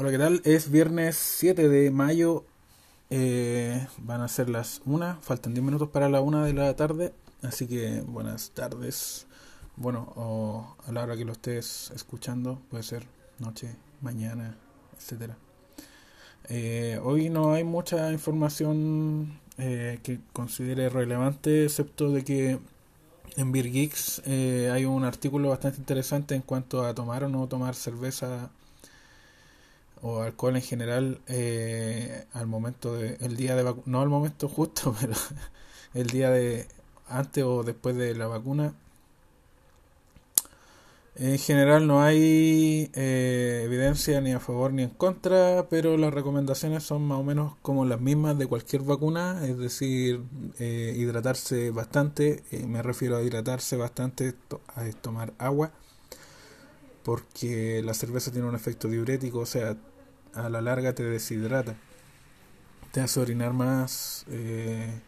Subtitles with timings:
[0.00, 0.42] Hola, ¿qué tal?
[0.44, 2.44] Es viernes 7 de mayo.
[3.10, 5.18] Eh, van a ser las 1.
[5.22, 7.12] Faltan 10 minutos para la 1 de la tarde.
[7.42, 9.26] Así que buenas tardes.
[9.74, 13.06] Bueno, o a la hora que lo estés escuchando, puede ser
[13.40, 14.56] noche, mañana,
[14.96, 15.36] etcétera.
[16.48, 22.60] Eh, hoy no hay mucha información eh, que considere relevante, excepto de que
[23.36, 27.48] en Beer Geeks eh, hay un artículo bastante interesante en cuanto a tomar o no
[27.48, 28.52] tomar cerveza
[30.02, 34.48] o alcohol en general eh, al momento de el día de vacu- no al momento
[34.48, 35.14] justo pero
[35.94, 36.66] el día de
[37.08, 38.74] antes o después de la vacuna
[41.16, 46.84] en general no hay eh, evidencia ni a favor ni en contra pero las recomendaciones
[46.84, 50.20] son más o menos como las mismas de cualquier vacuna es decir
[50.60, 55.72] eh, hidratarse bastante me refiero a hidratarse bastante to- a tomar agua
[57.04, 59.76] porque la cerveza tiene un efecto diurético, o sea,
[60.38, 61.76] a la larga te deshidrata,
[62.92, 65.00] te hace orinar más eh,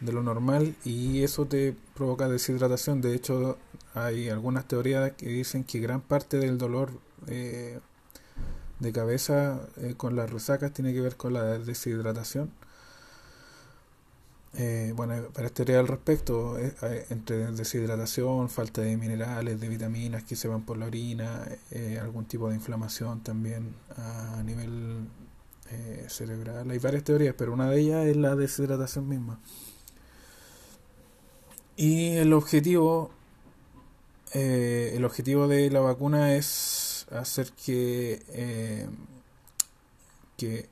[0.00, 3.00] de lo normal y eso te provoca deshidratación.
[3.00, 3.58] De hecho,
[3.94, 6.90] hay algunas teorías que dicen que gran parte del dolor
[7.26, 7.80] eh,
[8.78, 12.52] de cabeza eh, con las resacas tiene que ver con la deshidratación.
[14.54, 19.68] Eh, bueno, hay varias teorías al respecto, eh, eh, entre deshidratación, falta de minerales, de
[19.68, 25.08] vitaminas que se van por la orina, eh, algún tipo de inflamación también a nivel
[26.08, 26.70] cerebral.
[26.70, 29.38] Hay varias teorías, pero una de ellas es la deshidratación misma.
[31.76, 33.10] Y el objetivo,
[34.32, 38.88] el objetivo de la vacuna es hacer que,
[40.38, 40.68] que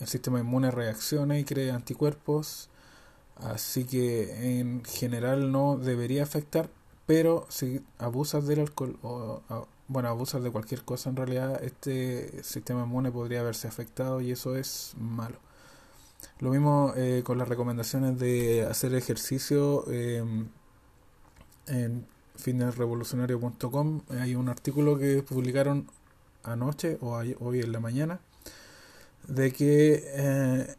[0.00, 2.68] el sistema inmune reaccione y cree anticuerpos
[3.42, 6.68] Así que en general no debería afectar,
[7.06, 9.42] pero si abusas del alcohol o
[9.90, 14.54] bueno, abusas de cualquier cosa en realidad, este sistema inmune podría haberse afectado y eso
[14.54, 15.36] es malo.
[16.38, 20.22] Lo mismo eh, con las recomendaciones de hacer ejercicio eh,
[21.66, 22.06] en
[22.36, 24.02] fitnessrevolucionario.com.
[24.10, 25.90] Hay un artículo que publicaron
[26.44, 28.20] anoche o hoy en la mañana
[29.26, 30.76] de que eh,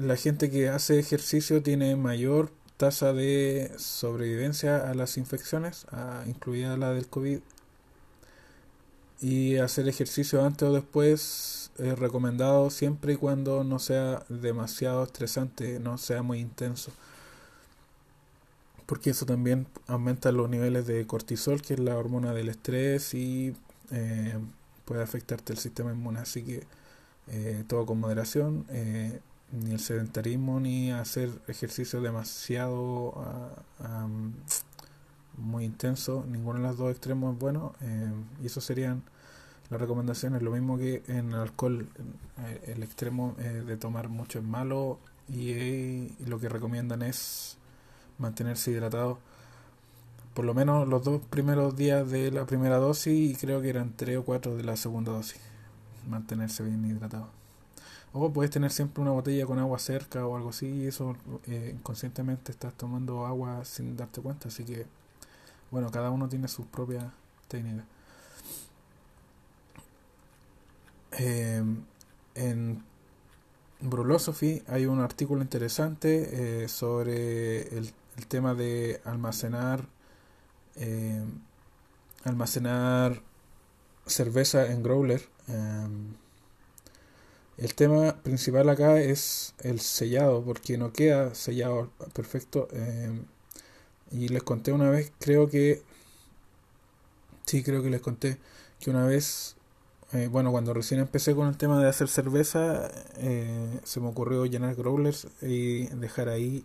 [0.00, 6.76] la gente que hace ejercicio tiene mayor tasa de sobrevivencia a las infecciones, a- incluida
[6.76, 7.40] la del COVID.
[9.20, 15.78] Y hacer ejercicio antes o después es recomendado siempre y cuando no sea demasiado estresante,
[15.78, 16.90] no sea muy intenso.
[18.86, 23.54] Porque eso también aumenta los niveles de cortisol, que es la hormona del estrés, y
[23.92, 24.36] eh,
[24.84, 26.18] puede afectarte el sistema inmune.
[26.20, 26.64] Así que
[27.28, 28.66] eh, todo con moderación.
[28.70, 29.20] eh,
[29.52, 33.14] ni el sedentarismo ni hacer ejercicio demasiado
[33.80, 34.06] ah,
[35.36, 38.12] muy intenso, ninguno de los dos extremos es bueno eh,
[38.42, 39.02] y eso serían
[39.70, 41.88] las recomendaciones, lo mismo que en el alcohol,
[42.44, 47.56] eh, el extremo eh, de tomar mucho es malo y, y lo que recomiendan es
[48.18, 49.18] mantenerse hidratado.
[50.34, 53.94] Por lo menos los dos primeros días de la primera dosis y creo que eran
[53.96, 55.40] tres o cuatro de la segunda dosis,
[56.08, 57.39] mantenerse bien hidratado.
[58.12, 61.16] O puedes tener siempre una botella con agua cerca o algo así, y eso
[61.46, 64.86] eh, inconscientemente estás tomando agua sin darte cuenta, así que
[65.70, 67.04] bueno, cada uno tiene sus propias
[67.48, 67.84] técnicas.
[71.12, 71.62] Eh,
[72.34, 72.84] en
[73.80, 77.92] Brulosophy hay un artículo interesante eh, sobre el,
[78.28, 79.86] tema de almacenar
[80.76, 81.24] eh,
[82.24, 83.22] almacenar
[84.06, 85.22] cerveza en growler.
[85.48, 86.14] em,
[87.60, 92.68] el tema principal acá es el sellado, porque no queda sellado perfecto.
[92.72, 93.20] eh,
[94.10, 95.82] y les conté una vez, creo que,
[97.46, 98.38] sí, creo que les conté
[98.80, 99.56] que una vez,
[100.12, 104.46] eh, bueno, cuando recién empecé con el tema de hacer cerveza, eh, se me ocurrió
[104.46, 106.64] llenar growlers y dejar ahí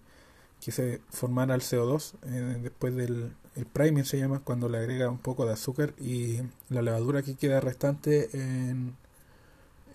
[0.62, 5.10] que se formara el CO2 eh, después del el priming se llama cuando le agrega
[5.10, 6.40] un poco de azúcar y
[6.70, 8.96] la levadura que queda restante en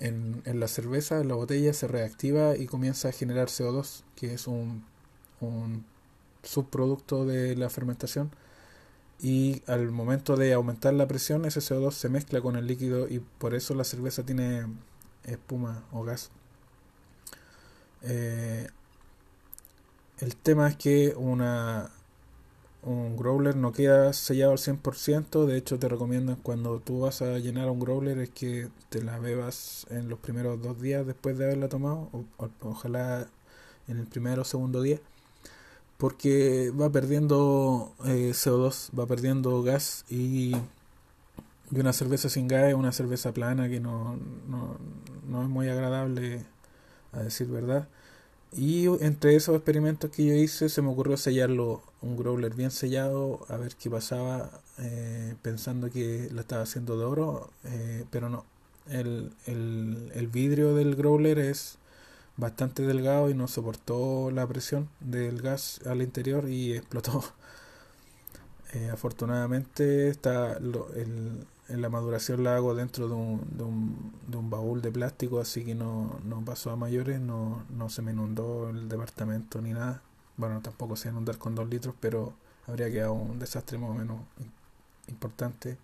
[0.00, 4.35] en, en la cerveza, en la botella, se reactiva y comienza a generar CO2, que
[4.35, 4.85] es un,
[5.41, 5.85] un
[6.43, 8.31] subproducto de la fermentación.
[9.23, 13.20] Y al momento de aumentar la presión, ese CO2 se mezcla con el líquido y
[13.20, 14.67] por eso la cerveza tiene
[15.25, 16.31] espuma o gas.
[18.02, 18.69] Eh,
[20.20, 21.91] el tema es que una,
[22.82, 27.38] un growler no queda sellado al 100%, de hecho te recomiendan cuando tú vas a
[27.38, 31.44] llenar un growler es que te la bebas en los primeros dos días después de
[31.44, 32.24] haberla tomado, o,
[32.62, 33.26] ojalá
[33.88, 34.98] en el primero o segundo día,
[35.98, 40.54] porque va perdiendo eh, CO2, va perdiendo gas y
[41.72, 44.16] y una cerveza sin gas es una cerveza plana que no,
[44.48, 44.76] no,
[45.28, 46.44] no es muy agradable,
[47.12, 47.88] a decir verdad.
[48.52, 53.47] Y entre esos experimentos que yo hice, se me ocurrió sellarlo, un growler bien sellado,
[53.49, 58.44] a ver qué pasaba, eh, pensando que lo estaba haciendo de oro, eh, pero no.
[58.88, 61.79] El, el, el vidrio del growler es
[62.37, 67.23] bastante delgado y no soportó la presión del gas al interior y explotó.
[68.73, 74.37] Eh, afortunadamente está el, en la maduración la hago dentro de un, de un, de
[74.37, 78.12] un baúl de plástico, así que no, no pasó a mayores, no, no se me
[78.12, 80.02] inundó el departamento ni nada.
[80.37, 82.34] Bueno, tampoco se inundar con dos litros, pero
[82.67, 84.20] habría quedado un desastre más o menos
[85.08, 85.76] importante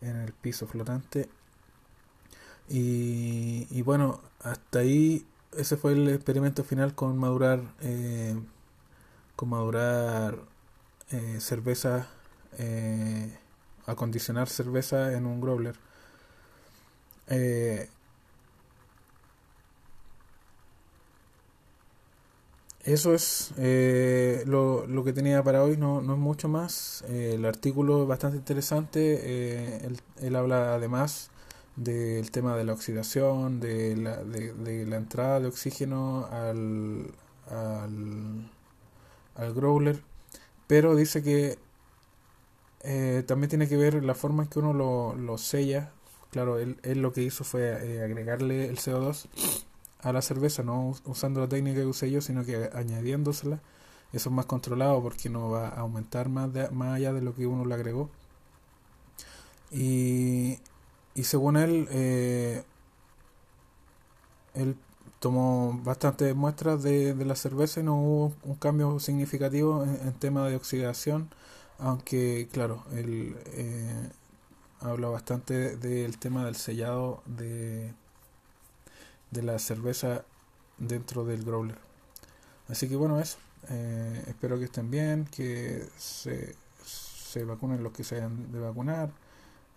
[0.00, 1.28] en el piso flotante.
[2.68, 5.26] Y, y bueno, hasta ahí
[5.56, 8.34] ese fue el experimento final con madurar eh,
[9.36, 10.38] con madurar
[11.10, 12.08] eh, cerveza
[12.58, 13.38] eh,
[13.86, 15.76] acondicionar cerveza en un growler.
[17.28, 17.88] Eh,
[22.84, 27.04] eso es eh, lo, lo, que tenía para hoy, no, no es mucho más.
[27.08, 29.86] Eh, el artículo es bastante interesante.
[29.86, 31.30] Él, él, habla además
[31.76, 37.12] del tema de la oxidación, de la, de, de la entrada de oxígeno al,
[37.50, 38.50] al,
[39.36, 40.02] al growler,
[40.66, 41.58] pero dice que
[42.82, 45.92] eh, también tiene que ver la forma en que uno lo, lo sella.
[46.30, 49.26] Claro, él, él, lo que hizo fue eh, agregarle el CO2
[50.00, 53.60] a la cerveza, no usando la técnica que usé yo, sino que añadiéndosela.
[54.12, 57.46] Eso es más controlado porque no va a aumentar más, más allá de lo que
[57.46, 58.10] uno le agregó.
[59.70, 60.58] Y,
[61.14, 62.62] y según él, eh,
[64.54, 64.76] él
[65.20, 70.12] tomó bastantes muestras de, de, la cerveza y no hubo un cambio significativo en, en
[70.14, 71.30] tema de oxidación
[71.82, 74.08] aunque, claro, él eh,
[74.80, 77.92] habla bastante del tema del sellado de,
[79.32, 80.24] de la cerveza
[80.78, 81.78] dentro del growler.
[82.68, 83.38] Así que bueno, eso.
[83.68, 89.10] Eh, espero que estén bien, que se, se vacunen los que se hayan de vacunar.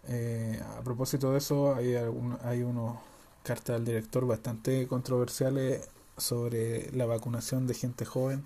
[0.07, 2.97] Eh, a propósito de eso, hay, algún, hay unos
[3.43, 8.45] cartas del director bastante controversiales sobre la vacunación de gente joven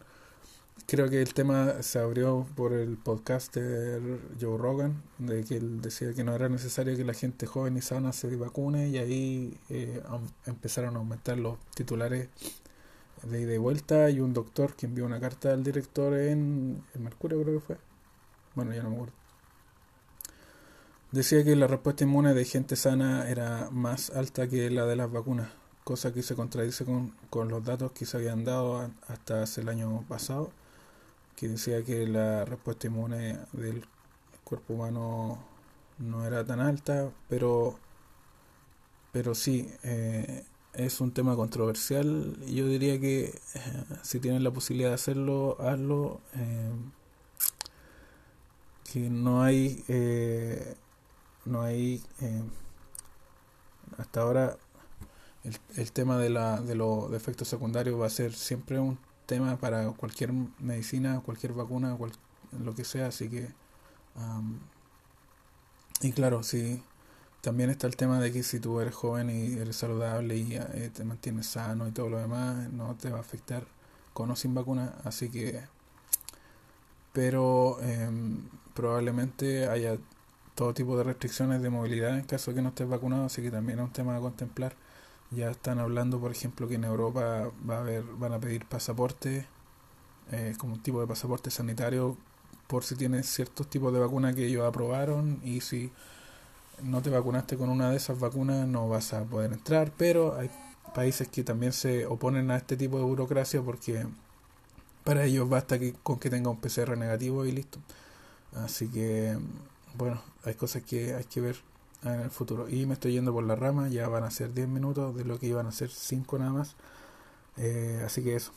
[0.86, 4.02] creo que el tema se abrió por el podcaster
[4.40, 7.82] Joe Rogan, de que él decía que no era necesario que la gente joven y
[7.82, 10.02] sana se vacune y ahí eh,
[10.46, 12.30] empezaron a aumentar los titulares
[13.24, 17.02] de ida y vuelta y un doctor que envió una carta al director en el
[17.02, 17.78] Mercurio creo que fue.
[18.56, 19.14] Bueno, ya no me acuerdo.
[21.12, 25.12] Decía que la respuesta inmune de gente sana era más alta que la de las
[25.12, 25.50] vacunas,
[25.84, 29.70] cosa que se contradice con, con los datos que se habían dado hasta hace el
[29.70, 30.52] año pasado
[31.40, 33.86] que decía que la respuesta inmune del
[34.44, 35.40] cuerpo humano
[35.98, 37.80] no era tan alta, pero,
[39.14, 40.44] pero sí, eh,
[40.74, 43.26] es un tema controversial yo diría que
[43.56, 46.22] eh, si tienen la posibilidad de hacerlo, hazlo.
[46.36, 46.72] Eh,
[48.92, 50.76] que no hay, eh,
[51.46, 52.02] no hay,
[53.98, 54.58] hasta ahora
[55.44, 58.98] el, el tema de, la, de los efectos secundarios va a ser siempre un
[59.30, 62.12] tema para cualquier medicina, cualquier vacuna, cual,
[62.64, 63.48] lo que sea, así que...
[66.02, 66.82] Y claro, sí,
[67.42, 70.92] también está el tema de que si tú eres joven y eres saludable y eh,
[70.94, 73.66] te mantienes sano y todo lo demás, no te va a afectar
[74.14, 75.62] con o sin vacuna, así que...
[77.14, 78.10] Pero eh,
[78.74, 79.98] probablemente haya
[80.56, 83.52] todo tipo de restricciones de movilidad en caso de que no estés vacunado, así que
[83.52, 84.76] también es un tema a contemplar.
[85.32, 89.46] Ya están hablando, por ejemplo, que en Europa va a haber, van a pedir pasaporte,
[90.32, 92.18] eh, como un tipo de pasaporte sanitario,
[92.68, 95.92] por si tienes ciertos tipos de vacunas que ellos aprobaron y si
[96.84, 100.50] no te vacunaste con una de esas vacunas no vas a poder entrar, pero hay
[100.94, 104.06] países que también se oponen a este tipo de burocracia porque
[105.04, 107.80] para ellos basta que, con que tenga un PCR negativo y listo.
[108.56, 109.38] Así que,
[109.96, 111.58] bueno, hay cosas que hay que ver
[112.04, 112.70] en el futuro.
[112.70, 115.40] Y me estoy yendo por la rama, ya van a ser 10 minutos de lo
[115.40, 116.76] que iban a ser 5 nada más.
[117.58, 118.52] Eh, así que eso,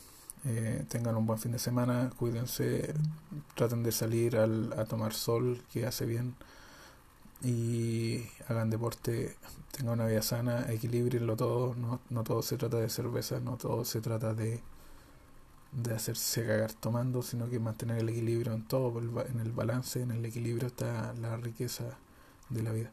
[0.44, 2.94] eh, tengan un buen fin de semana, cuídense,
[3.54, 6.34] traten de salir al, a tomar sol, que hace bien,
[7.42, 9.36] y hagan deporte,
[9.72, 13.84] tengan una vida sana, equilibrenlo todo, no, no todo se trata de cerveza, no todo
[13.84, 14.62] se trata de
[15.72, 20.10] de hacerse cagar tomando, sino que mantener el equilibrio en todo, en el balance, en
[20.10, 21.98] el equilibrio está la riqueza
[22.50, 22.92] de la vida.